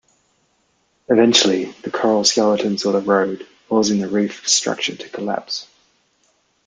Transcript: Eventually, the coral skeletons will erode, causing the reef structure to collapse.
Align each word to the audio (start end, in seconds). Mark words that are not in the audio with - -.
Eventually, 1.09 1.65
the 1.83 1.91
coral 1.91 2.23
skeletons 2.23 2.83
will 2.83 2.97
erode, 2.97 3.45
causing 3.69 3.99
the 3.99 4.07
reef 4.07 4.47
structure 4.49 4.95
to 4.95 5.09
collapse. 5.09 5.67